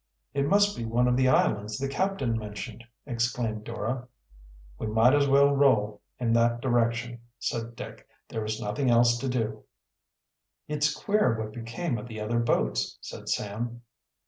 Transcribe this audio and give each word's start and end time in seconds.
"It 0.33 0.47
must 0.47 0.75
be 0.75 0.83
one 0.83 1.07
of 1.07 1.15
the 1.15 1.27
islands 1.29 1.77
the 1.77 1.87
captain 1.87 2.35
mentioned!" 2.35 2.83
exclaimed 3.05 3.65
Dora. 3.65 4.07
"We 4.79 4.87
might 4.87 5.13
as 5.13 5.27
well 5.27 5.51
row 5.55 6.01
in 6.17 6.33
that 6.33 6.59
direction," 6.59 7.19
said 7.37 7.75
Dick. 7.75 8.07
"There 8.27 8.43
is 8.43 8.59
nothing 8.59 8.89
else 8.89 9.19
to 9.19 9.29
do." 9.29 9.65
"It's 10.67 10.91
queer 10.91 11.37
what 11.37 11.53
became 11.53 11.99
of 11.99 12.07
the 12.07 12.19
other 12.19 12.39
boats," 12.39 12.97
said 12.99 13.29
Sam. 13.29 13.83